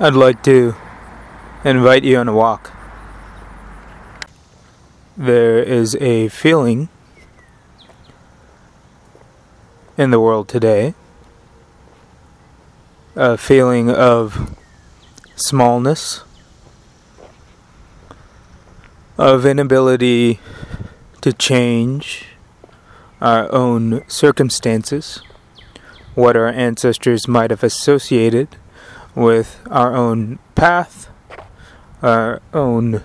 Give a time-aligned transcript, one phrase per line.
[0.00, 0.74] I'd like to
[1.64, 2.72] invite you on a walk.
[5.18, 6.88] There is a feeling
[9.98, 10.94] in the world today,
[13.14, 14.56] a feeling of
[15.36, 16.24] smallness,
[19.18, 20.40] of inability
[21.20, 22.28] to change
[23.20, 25.22] our own circumstances,
[26.14, 28.56] what our ancestors might have associated
[29.14, 31.08] with our own path,
[32.02, 33.02] our own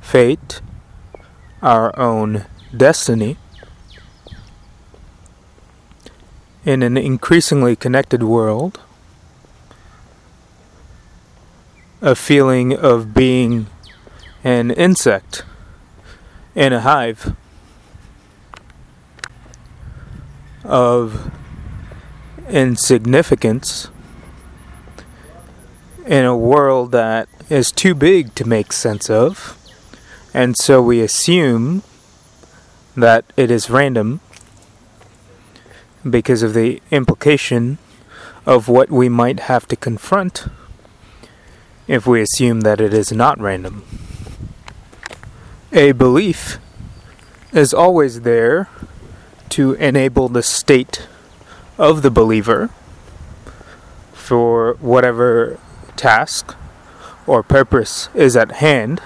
[0.00, 0.60] fate,
[1.62, 3.36] our own destiny.
[6.64, 8.80] In an increasingly connected world,
[12.00, 13.66] a feeling of being
[14.42, 15.42] an insect
[16.54, 17.34] in a hive,
[20.64, 21.30] of
[22.48, 23.88] insignificance
[26.06, 29.58] in a world that is too big to make sense of,
[30.32, 31.82] and so we assume
[32.96, 34.20] that it is random
[36.08, 37.78] because of the implication
[38.46, 40.46] of what we might have to confront
[41.86, 43.84] if we assume that it is not random.
[45.72, 46.58] A belief
[47.52, 48.68] is always there
[49.50, 51.06] to enable the state
[51.78, 52.70] of the believer
[54.12, 55.58] for whatever
[55.96, 56.54] task
[57.26, 59.00] or purpose is at hand.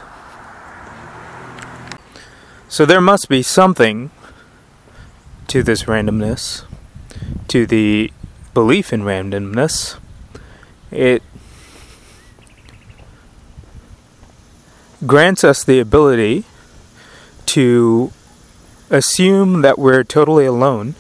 [2.69, 4.11] So there must be something
[5.47, 6.65] to this randomness,
[7.49, 8.13] to the
[8.53, 9.99] belief in randomness.
[10.91, 11.23] It
[15.07, 16.45] grants us the ability
[17.47, 18.13] to
[18.91, 20.95] assume that we're totally alone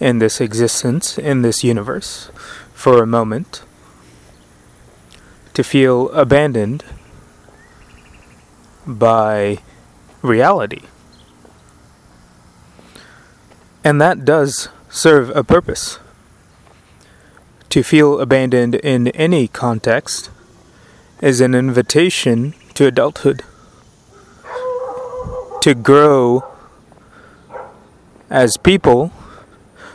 [0.00, 2.30] in this existence, in this universe,
[2.74, 3.62] for a moment
[5.56, 6.84] to feel abandoned
[8.86, 9.56] by
[10.20, 10.82] reality.
[13.82, 15.98] And that does serve a purpose.
[17.70, 20.28] To feel abandoned in any context
[21.22, 23.42] is an invitation to adulthood.
[25.62, 26.44] To grow
[28.28, 29.10] as people,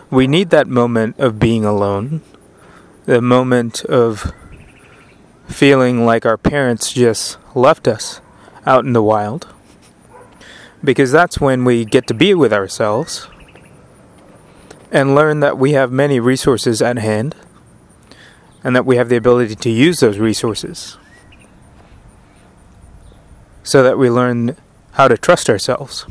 [0.09, 2.21] we need that moment of being alone,
[3.05, 4.33] the moment of
[5.51, 8.21] feeling like our parents just left us
[8.65, 9.47] out in the wild.
[10.83, 13.27] Because that's when we get to be with ourselves
[14.91, 17.35] and learn that we have many resources at hand
[18.63, 20.97] and that we have the ability to use those resources.
[23.63, 24.57] So that we learn
[24.93, 26.05] how to trust ourselves.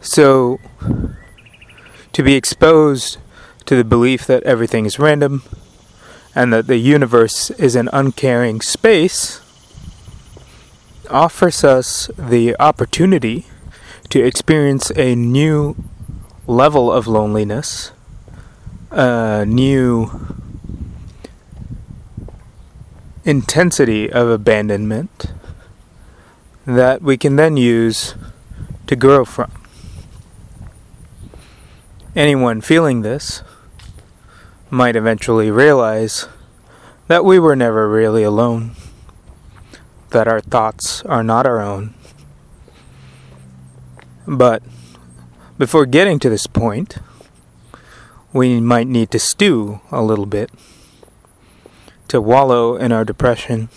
[0.00, 0.58] So,
[2.12, 3.18] to be exposed
[3.66, 5.42] to the belief that everything is random
[6.38, 9.40] and that the universe is an uncaring space
[11.10, 13.44] offers us the opportunity
[14.08, 15.74] to experience a new
[16.46, 17.90] level of loneliness,
[18.92, 20.12] a new
[23.24, 25.32] intensity of abandonment
[26.64, 28.14] that we can then use
[28.86, 29.50] to grow from.
[32.14, 33.42] Anyone feeling this
[34.70, 36.26] might eventually realize
[37.06, 38.72] that we were never really alone,
[40.10, 41.94] that our thoughts are not our own.
[44.26, 44.62] But
[45.56, 46.98] before getting to this point,
[48.32, 50.50] we might need to stew a little bit,
[52.08, 53.70] to wallow in our depression,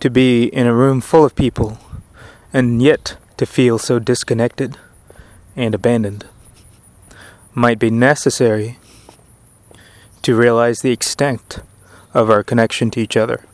[0.00, 1.78] to be in a room full of people,
[2.52, 4.78] and yet to feel so disconnected
[5.54, 6.24] and abandoned
[7.54, 8.78] might be necessary
[10.26, 11.60] to realize the extent
[12.12, 13.44] of our connection to each other.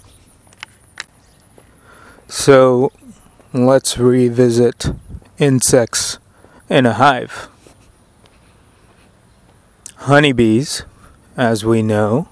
[2.29, 2.91] So
[3.53, 4.87] let's revisit
[5.37, 6.19] insects
[6.71, 7.49] in a hive.
[9.97, 10.85] Honeybees,
[11.37, 12.31] as we know,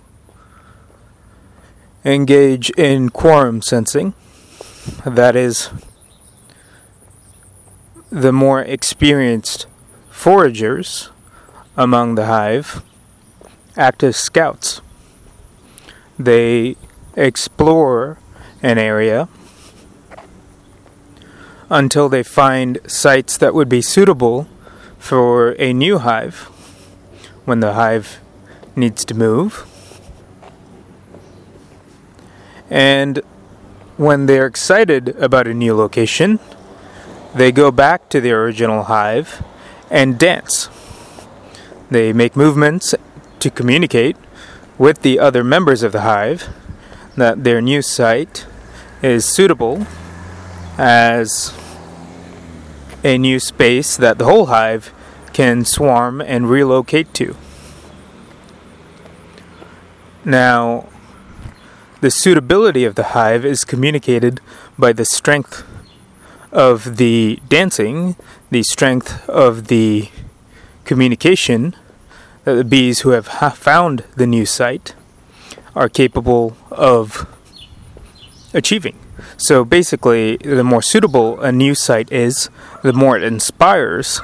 [2.03, 4.15] engage in quorum sensing.
[5.05, 5.69] That is,
[8.09, 9.67] the more experienced
[10.11, 11.11] foragers
[11.77, 12.83] among the hive
[13.81, 14.83] active scouts.
[16.19, 16.77] They
[17.17, 18.19] explore
[18.63, 19.29] an area
[21.71, 24.47] until they find sites that would be suitable
[24.99, 26.43] for a new hive
[27.47, 28.21] when the hive
[28.77, 29.67] needs to move.
[32.69, 33.23] And
[33.97, 36.39] when they're excited about a new location,
[37.35, 39.43] they go back to the original hive
[39.91, 40.69] and dance.
[41.91, 42.95] They make movements
[43.41, 44.17] to communicate
[44.79, 46.49] with the other members of the hive
[47.17, 48.47] that their new site
[49.03, 49.87] is suitable
[50.79, 51.53] as
[53.03, 54.93] a new space that the whole hive
[55.33, 57.37] can swarm and relocate to.
[60.25, 60.89] Now,
[62.01, 64.41] the suitability of the hive is communicated
[64.79, 65.65] by the strength
[66.53, 68.17] of the dancing,
[68.51, 70.11] the strength of the
[70.85, 71.75] communication
[72.45, 74.95] that the bees who have found the new site
[75.75, 77.27] are capable of
[78.55, 78.99] achieving.
[79.37, 82.51] So basically, the more suitable a new site is,
[82.83, 84.21] the more it inspires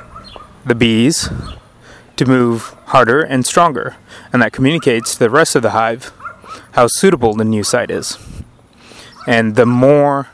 [0.65, 1.29] the bees
[2.17, 3.97] to move harder and stronger.
[4.33, 6.13] And that communicates to the rest of the hive
[6.73, 8.19] how suitable the new site is.
[9.27, 10.29] And the more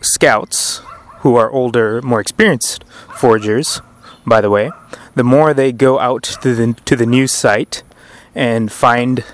[0.00, 0.82] scouts,
[1.20, 3.82] who are older, more experienced foragers,
[4.24, 4.70] by the way,
[5.18, 7.82] the more they go out to the, to the new site
[8.34, 9.24] and find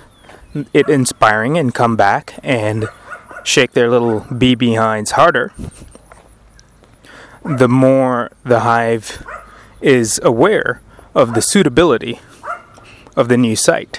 [0.73, 2.89] it inspiring and come back and
[3.43, 5.53] shake their little bee behinds harder,
[7.45, 9.23] the more the hive
[9.83, 10.81] is aware
[11.15, 12.19] of the suitability
[13.17, 13.99] of the new site.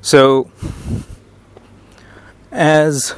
[0.00, 0.50] So,
[2.52, 3.14] as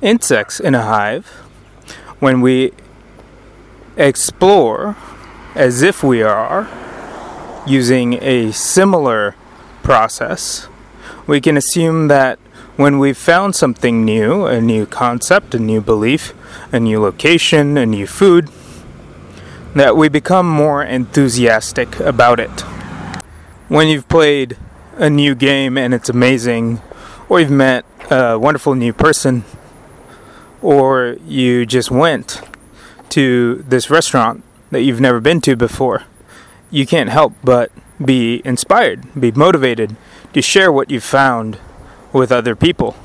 [0.00, 1.26] insects in a hive,
[2.20, 2.72] when we
[3.98, 4.96] explore
[5.54, 6.68] as if we are
[7.66, 9.34] using a similar
[9.82, 10.68] process,
[11.26, 12.38] we can assume that
[12.76, 16.32] when we've found something new, a new concept, a new belief,
[16.72, 18.48] a new location, a new food,
[19.74, 22.60] that we become more enthusiastic about it.
[23.68, 24.56] When you've played
[24.96, 26.80] a new game and it's amazing,
[27.28, 29.44] or you've met a wonderful new person,
[30.62, 32.40] or you just went
[33.10, 36.04] to this restaurant that you've never been to before,
[36.70, 37.72] you can't help but
[38.04, 39.96] be inspired, be motivated
[40.32, 41.58] to share what you've found
[42.12, 42.96] with other people.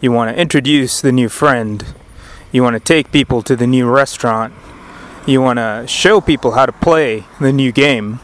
[0.00, 1.84] You want to introduce the new friend.
[2.50, 4.52] You want to take people to the new restaurant.
[5.26, 8.20] You want to show people how to play the new game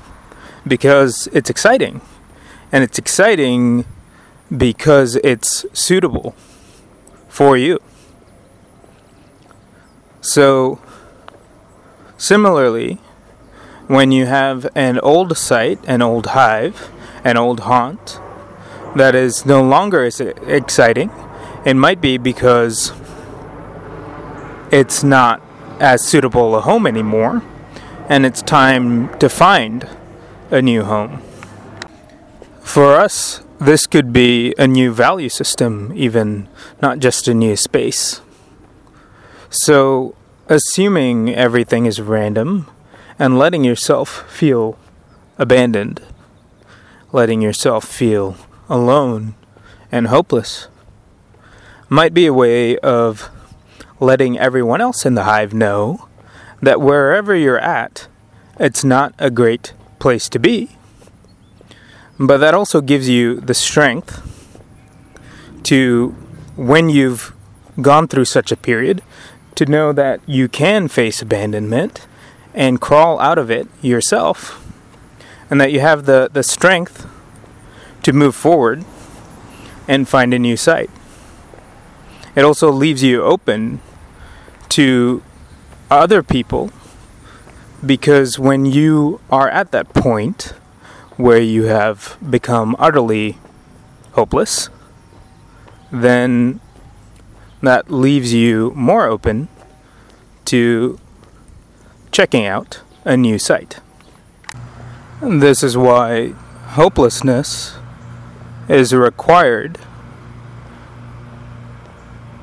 [0.66, 2.00] because it's exciting.
[2.72, 3.84] And it's exciting
[4.54, 6.34] because it's suitable
[7.28, 7.80] for you.
[10.20, 10.80] So,
[12.18, 12.98] similarly,
[13.86, 16.90] when you have an old site, an old hive,
[17.24, 18.20] an old haunt
[18.94, 21.10] that is no longer as exciting,
[21.64, 22.92] it might be because
[24.70, 25.40] it's not
[25.80, 27.42] as suitable a home anymore,
[28.08, 29.88] and it's time to find
[30.50, 31.22] a new home.
[32.60, 36.48] For us, this could be a new value system, even
[36.82, 38.20] not just a new space.
[39.50, 40.14] So,
[40.48, 42.66] assuming everything is random
[43.18, 44.78] and letting yourself feel
[45.36, 46.00] abandoned,
[47.12, 48.36] letting yourself feel
[48.68, 49.34] alone
[49.92, 50.68] and hopeless,
[51.88, 53.30] might be a way of
[54.00, 56.08] letting everyone else in the hive know
[56.62, 58.08] that wherever you're at,
[58.58, 60.70] it's not a great place to be.
[62.18, 64.22] But that also gives you the strength
[65.64, 66.10] to,
[66.56, 67.32] when you've
[67.80, 69.02] gone through such a period,
[69.58, 72.06] to know that you can face abandonment
[72.54, 74.64] and crawl out of it yourself,
[75.50, 77.08] and that you have the, the strength
[78.04, 78.84] to move forward
[79.88, 80.90] and find a new site.
[82.36, 83.80] It also leaves you open
[84.68, 85.24] to
[85.90, 86.70] other people
[87.84, 90.54] because when you are at that point
[91.16, 93.38] where you have become utterly
[94.12, 94.68] hopeless,
[95.90, 96.60] then
[97.62, 99.48] that leaves you more open
[100.46, 100.98] to
[102.12, 103.80] checking out a new site.
[105.20, 106.28] This is why
[106.76, 107.76] hopelessness
[108.68, 109.78] is required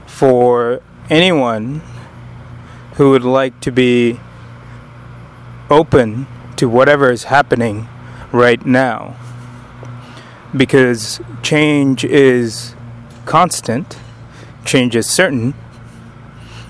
[0.05, 1.81] for anyone
[2.95, 4.19] who would like to be
[5.69, 7.87] open to whatever is happening
[8.31, 9.15] right now.
[10.55, 12.75] Because change is
[13.25, 13.97] constant
[14.65, 15.53] change is certain,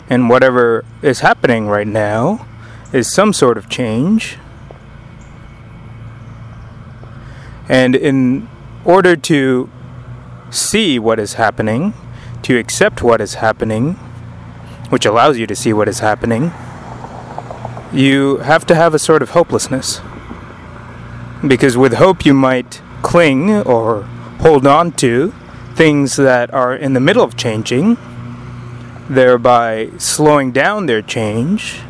[0.09, 2.45] and whatever is happening right now
[2.93, 4.37] is some sort of change.
[7.67, 8.47] And in
[8.83, 9.69] order to
[10.51, 11.93] see what is happening,
[12.43, 13.93] to accept what is happening,
[14.89, 16.51] which allows you to see what is happening,
[17.91, 20.01] you have to have a sort of hopelessness.
[21.45, 24.03] Because with hope, you might cling or
[24.41, 25.33] hold on to
[25.75, 27.97] things that are in the middle of changing,
[29.09, 31.81] thereby slowing down their change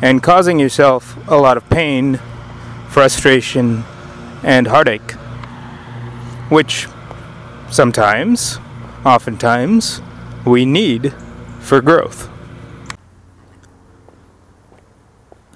[0.00, 2.18] and causing yourself a lot of pain,
[2.88, 3.84] frustration,
[4.42, 5.12] and heartache.
[6.52, 6.86] which
[7.70, 8.58] sometimes,
[9.06, 10.02] oftentimes,
[10.44, 11.14] we need
[11.60, 12.28] for growth.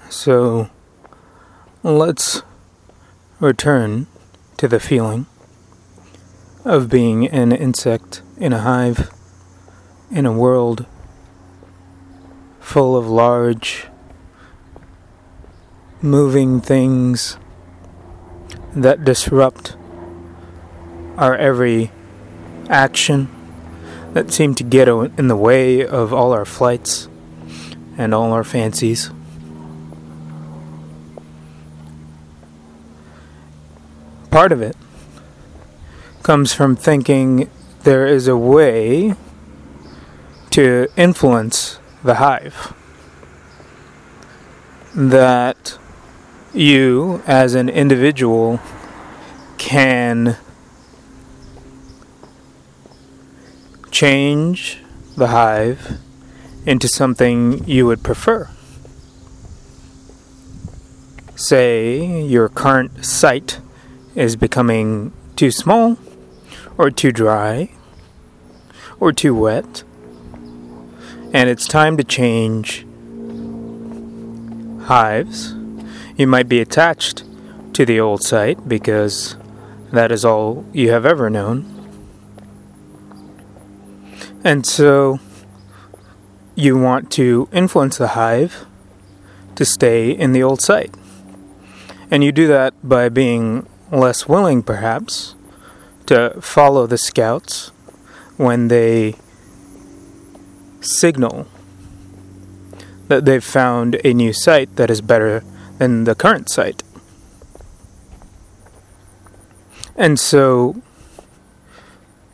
[0.08, 0.70] So
[1.82, 2.42] let's
[3.40, 4.06] return
[4.56, 5.26] to the feeling
[6.66, 9.08] of being an insect in a hive
[10.10, 10.84] in a world
[12.58, 13.86] full of large
[16.02, 17.38] moving things
[18.74, 19.76] that disrupt
[21.16, 21.92] our every
[22.68, 23.28] action
[24.12, 27.08] that seem to get in the way of all our flights
[27.96, 29.12] and all our fancies.
[34.32, 34.76] Part of it
[36.26, 37.48] comes from thinking
[37.84, 39.14] there is a way
[40.50, 42.74] to influence the hive.
[44.92, 45.78] That
[46.52, 48.58] you, as an individual,
[49.56, 50.36] can
[53.92, 54.80] change
[55.16, 55.98] the hive
[56.66, 58.50] into something you would prefer.
[61.36, 63.60] Say your current site
[64.16, 65.96] is becoming too small
[66.78, 67.70] or too dry,
[68.98, 69.84] or too wet,
[71.32, 72.86] and it's time to change
[74.84, 75.54] hives.
[76.16, 77.24] You might be attached
[77.74, 79.36] to the old site because
[79.92, 81.72] that is all you have ever known.
[84.42, 85.20] And so
[86.54, 88.64] you want to influence the hive
[89.56, 90.94] to stay in the old site.
[92.10, 95.34] And you do that by being less willing, perhaps,
[96.06, 97.68] to follow the scouts
[98.36, 99.16] when they
[100.80, 101.46] signal
[103.08, 105.42] that they've found a new site that is better
[105.78, 106.82] than the current site.
[109.96, 110.82] And so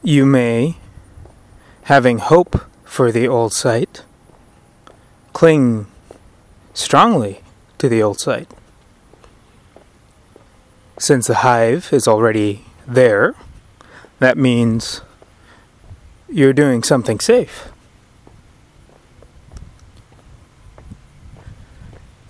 [0.03, 0.77] you may,
[1.85, 4.03] having hope for the old site,
[5.33, 5.87] cling
[6.75, 7.41] strongly
[7.79, 8.51] to the old site.
[10.99, 13.35] Since the hive is already there,
[14.23, 15.03] that means
[16.29, 17.69] you're doing something safe.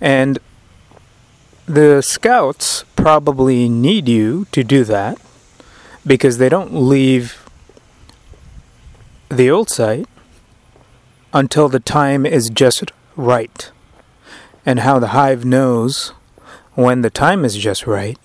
[0.01, 0.39] And
[1.65, 5.17] the scouts probably need you to do that
[6.05, 7.49] because they don't leave
[9.29, 10.07] the old site
[11.33, 13.71] until the time is just right.
[14.65, 16.09] And how the hive knows
[16.73, 18.17] when the time is just right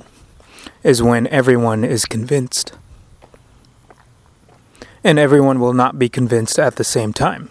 [0.83, 2.73] is when everyone is convinced
[5.05, 7.49] and everyone will not be convinced at the same time.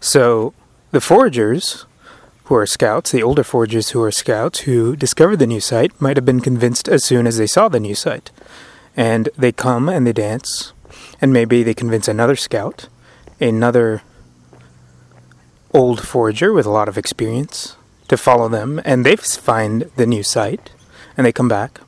[0.00, 0.54] So,
[0.90, 1.86] the foragers
[2.44, 6.16] who are scouts, the older foragers who are scouts who discovered the new site, might
[6.16, 8.30] have been convinced as soon as they saw the new site.
[8.96, 10.72] And they come and they dance,
[11.20, 12.88] and maybe they convince another scout,
[13.40, 14.02] another
[15.74, 17.76] old forager with a lot of experience,
[18.08, 20.70] to follow them, and they find the new site,
[21.16, 21.80] and they come back.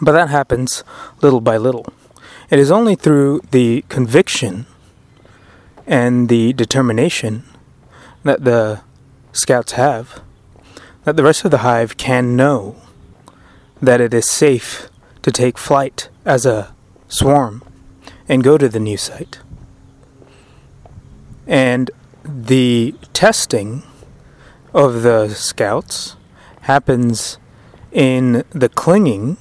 [0.00, 0.84] But that happens
[1.22, 1.86] little by little.
[2.50, 4.66] It is only through the conviction
[5.86, 7.44] and the determination
[8.22, 8.80] that the
[9.32, 10.22] scouts have
[11.04, 12.76] that the rest of the hive can know
[13.80, 14.88] that it is safe
[15.22, 16.74] to take flight as a
[17.08, 17.62] swarm
[18.28, 19.40] and go to the new site.
[21.46, 21.90] And
[22.24, 23.82] the testing
[24.72, 26.16] of the scouts
[26.62, 27.38] happens
[27.92, 29.36] in the clinging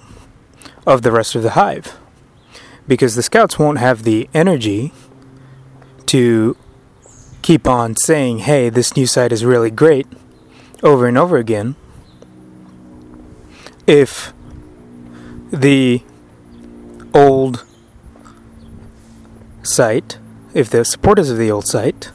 [0.86, 1.98] of the rest of the hive.
[2.88, 4.94] Because the scouts won't have the energy
[6.08, 6.58] to
[7.42, 10.08] keep on saying, hey, this new site is really great
[10.82, 11.76] over and over again
[13.88, 14.34] if
[15.52, 16.02] the
[17.14, 17.66] old
[19.62, 20.18] site,
[20.54, 22.12] if the supporters of the old site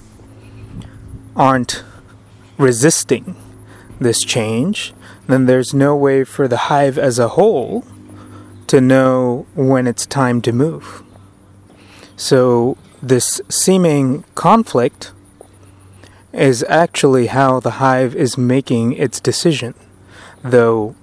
[1.36, 1.84] aren't
[2.56, 3.36] resisting
[4.00, 4.92] this change,
[5.26, 7.84] then there's no way for the hive as a whole
[8.68, 11.02] to know when it's time to move.
[12.16, 15.12] So, this seeming conflict
[16.32, 19.74] is actually how the hive is making its decision.
[20.42, 20.94] Though,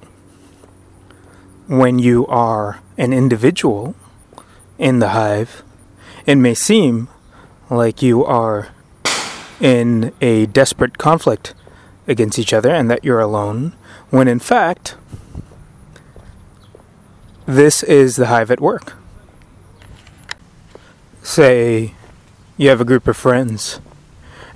[1.68, 3.96] when you are an individual
[4.78, 5.64] in the hive,
[6.26, 7.08] it may seem
[7.70, 8.70] like you are
[9.60, 11.54] in a desperate conflict
[12.08, 13.74] against each other and that you're alone,
[14.10, 14.96] when in fact,
[17.46, 18.94] this is the hive at work.
[21.24, 21.94] Say
[22.58, 23.80] you have a group of friends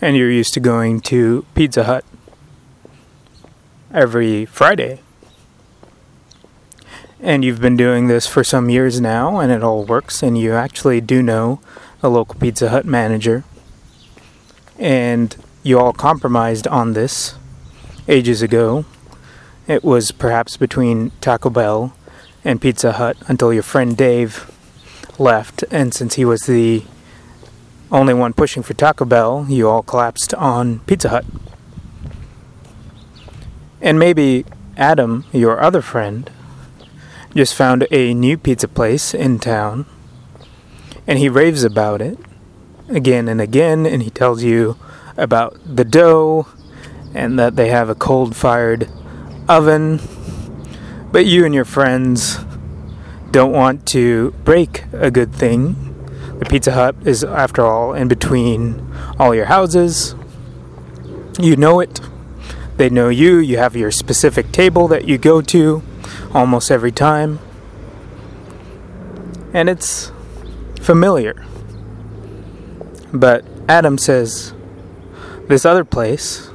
[0.02, 2.06] and you're used to going to Pizza Hut
[3.94, 5.02] every Friday.
[7.22, 10.54] and you've been doing this for some years now, and it all works, and you
[10.54, 11.60] actually do know
[12.02, 13.44] a local Pizza Hut manager,
[14.78, 17.36] and you all compromised on this
[18.08, 18.86] ages ago.
[19.68, 21.94] It was perhaps between Taco Bell
[22.50, 24.50] and Pizza Hut until your friend Dave
[25.20, 26.84] left, and since he was the
[27.92, 31.26] only one pushing for Taco Bell, you all collapsed on Pizza Hut.
[33.80, 34.46] And maybe
[34.78, 36.32] Adam, your other friend,
[37.36, 39.86] just found a new pizza place in town
[41.06, 42.18] and he raves about it
[42.90, 44.76] again and again and he tells you
[45.16, 46.48] about the dough
[47.14, 48.90] and that they have a coal fired
[49.48, 50.00] oven
[51.12, 52.40] but you and your friends
[53.32, 55.76] don't want to break a good thing
[56.40, 60.16] the pizza hut is after all in between all your houses
[61.40, 62.00] you know it
[62.78, 65.84] they know you you have your specific table that you go to
[66.34, 67.40] almost every time.
[69.54, 70.12] And it's
[70.80, 71.46] familiar.
[73.12, 74.54] But Adam says
[75.48, 76.50] this other place,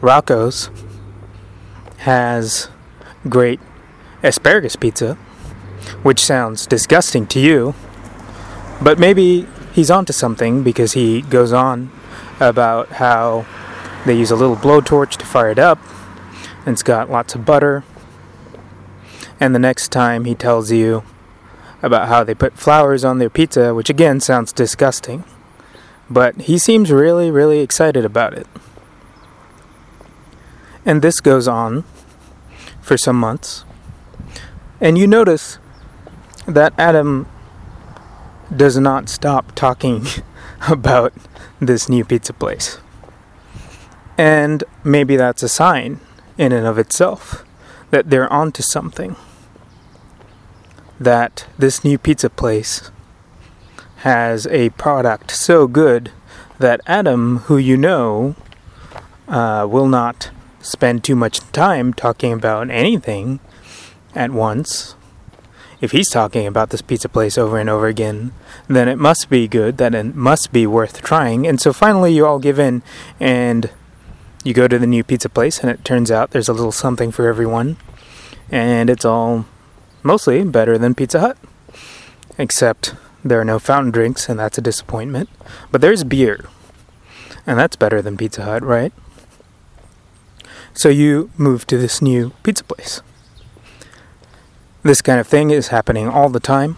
[0.00, 0.70] Rocco's,
[1.98, 2.68] has
[3.28, 3.60] great
[4.24, 5.14] asparagus pizza,
[6.02, 7.74] which sounds disgusting to you.
[8.82, 11.92] But maybe he's onto something because he goes on
[12.40, 13.46] about how
[14.04, 15.78] they use a little blowtorch to fire it up,
[16.66, 17.84] and it's got lots of butter
[19.40, 21.02] and the next time he tells you
[21.82, 25.24] about how they put flowers on their pizza, which again sounds disgusting.
[26.08, 28.46] But he seems really, really excited about it.
[30.86, 31.84] And this goes on
[32.80, 33.64] for some months.
[34.84, 35.58] And you notice
[36.46, 37.26] that Adam
[38.54, 40.04] does not stop talking
[40.68, 41.14] about
[41.58, 42.76] this new pizza place.
[44.18, 46.00] And maybe that's a sign
[46.36, 47.46] in and of itself
[47.92, 49.16] that they're onto something.
[51.00, 52.90] That this new pizza place
[54.00, 56.12] has a product so good
[56.58, 58.36] that Adam, who you know,
[59.28, 63.40] uh, will not spend too much time talking about anything
[64.14, 64.94] at once.
[65.80, 68.32] If he's talking about this pizza place over and over again,
[68.68, 71.46] then it must be good, that it must be worth trying.
[71.46, 72.82] And so finally, you all give in
[73.20, 73.70] and
[74.44, 77.10] you go to the new pizza place, and it turns out there's a little something
[77.10, 77.76] for everyone,
[78.50, 79.46] and it's all
[80.02, 81.38] mostly better than Pizza Hut.
[82.36, 85.30] Except there are no fountain drinks, and that's a disappointment.
[85.70, 86.44] But there's beer,
[87.46, 88.92] and that's better than Pizza Hut, right?
[90.74, 93.00] So you move to this new pizza place.
[94.84, 96.76] This kind of thing is happening all the time.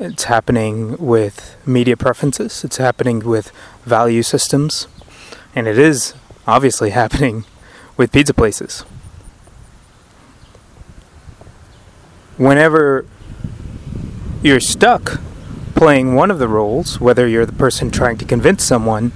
[0.00, 3.52] It's happening with media preferences, it's happening with
[3.84, 4.88] value systems,
[5.54, 7.44] and it is obviously happening
[7.96, 8.80] with pizza places.
[12.36, 13.06] Whenever
[14.42, 15.20] you're stuck
[15.76, 19.12] playing one of the roles, whether you're the person trying to convince someone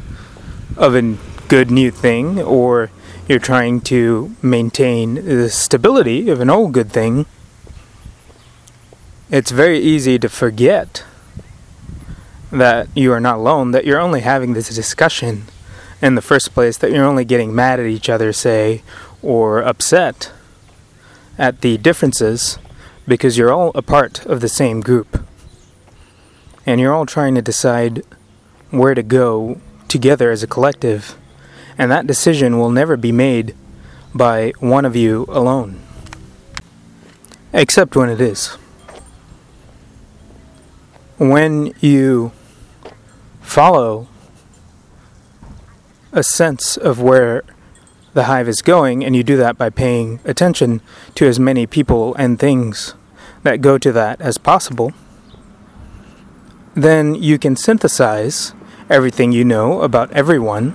[0.77, 1.17] of a
[1.49, 2.93] good new thing or
[3.27, 7.27] you're trying to maintain the stability of an old good thing,
[9.31, 11.05] it's very easy to forget
[12.51, 15.45] that you are not alone, that you're only having this discussion
[16.03, 18.83] in the first place, that you're only getting mad at each other, say,
[19.23, 20.33] or upset
[21.39, 22.59] at the differences
[23.07, 25.25] because you're all a part of the same group.
[26.67, 28.03] And you're all trying to decide
[28.71, 31.17] where to go together as a collective.
[31.79, 33.55] And that decision will never be made
[34.15, 35.81] by one of you alone.
[37.53, 38.57] Except when it is.
[41.21, 42.33] When you
[43.43, 44.09] follow
[46.13, 47.43] a sense of where
[48.15, 50.81] the hive is going, and you do that by paying attention
[51.17, 52.95] to as many people and things
[53.43, 54.95] that go to that as possible,
[56.73, 58.55] then you can synthesize
[58.89, 60.73] everything you know about everyone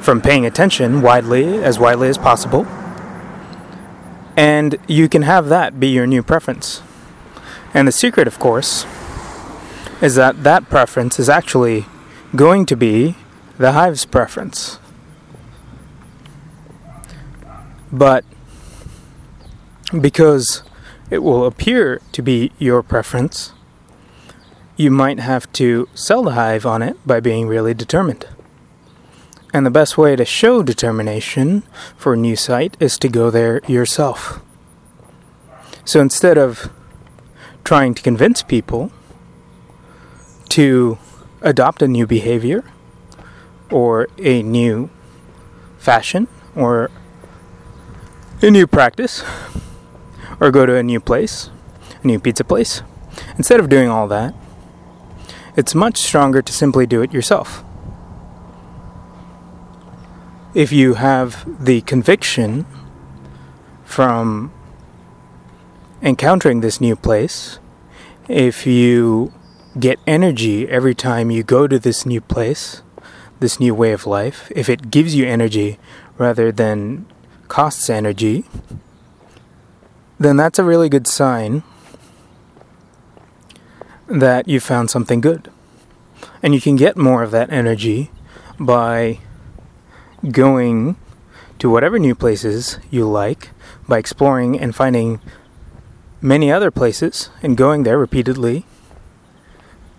[0.00, 2.66] from paying attention widely, as widely as possible,
[4.36, 6.82] and you can have that be your new preference.
[7.72, 8.84] And the secret, of course,
[10.00, 11.86] is that that preference is actually
[12.34, 13.16] going to be
[13.58, 14.78] the hive's preference.
[17.92, 18.24] But
[20.00, 20.62] because
[21.10, 23.52] it will appear to be your preference,
[24.76, 28.26] you might have to sell the hive on it by being really determined.
[29.52, 31.64] And the best way to show determination
[31.96, 34.40] for a new site is to go there yourself.
[35.84, 36.70] So instead of
[37.64, 38.92] trying to convince people
[40.50, 40.98] to
[41.42, 42.64] adopt a new behavior,
[43.70, 44.90] or a new
[45.78, 46.90] fashion or
[48.42, 49.22] a new practice
[50.40, 51.50] or go to a new place,
[52.02, 52.82] a new pizza place.
[53.36, 54.34] Instead of doing all that,
[55.56, 57.64] it's much stronger to simply do it yourself.
[60.54, 62.66] If you have the conviction
[63.84, 64.52] from
[66.02, 67.58] encountering this new place,
[68.28, 69.32] if you
[69.78, 72.82] get energy every time you go to this new place,
[73.38, 75.78] this new way of life, if it gives you energy
[76.18, 77.06] rather than
[77.48, 78.44] costs energy,
[80.18, 81.62] then that's a really good sign
[84.06, 85.50] that you found something good.
[86.42, 88.10] And you can get more of that energy
[88.58, 89.20] by
[90.30, 90.96] going
[91.58, 93.50] to whatever new places you like,
[93.88, 95.20] by exploring and finding
[96.20, 98.66] many other places and going there repeatedly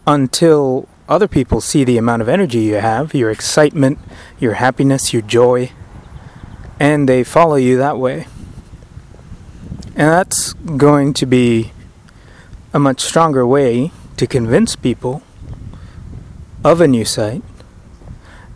[0.07, 3.99] until other people see the amount of energy you have, your excitement,
[4.39, 5.71] your happiness, your joy,
[6.79, 8.27] and they follow you that way.
[9.95, 11.73] And that's going to be
[12.73, 15.21] a much stronger way to convince people
[16.63, 17.43] of a new site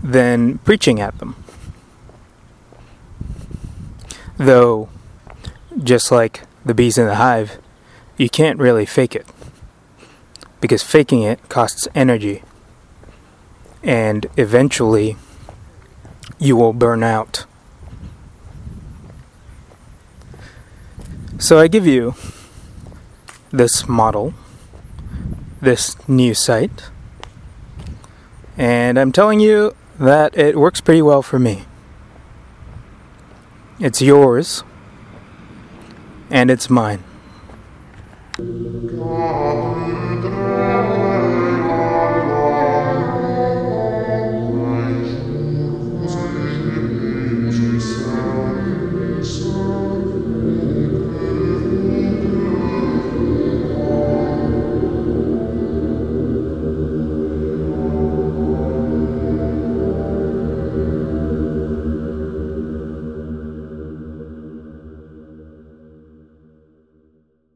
[0.01, 1.35] than preaching at them.
[4.37, 4.89] Though,
[5.83, 7.59] just like the bees in the hive,
[8.17, 9.27] you can't really fake it.
[10.65, 12.41] Because faking it costs energy.
[13.83, 15.15] And eventually,
[16.39, 17.45] you will burn out.
[21.37, 22.15] So I give you
[23.51, 24.33] this model,
[25.61, 26.89] this new site,
[28.57, 31.65] and I'm telling you that it works pretty well for me.
[33.79, 34.63] It's yours,
[36.31, 37.03] and it's mine.